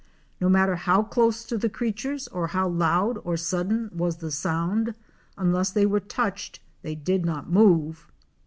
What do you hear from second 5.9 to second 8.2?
touched they did not move.